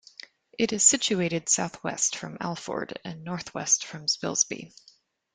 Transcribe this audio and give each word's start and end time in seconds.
It 0.57 0.73
is 0.73 0.81
situated 0.83 1.47
south-west 1.47 2.15
from 2.15 2.39
Alford, 2.39 2.97
and 3.05 3.23
north-west 3.23 3.85
from 3.85 4.07
Spilsby. 4.07 4.73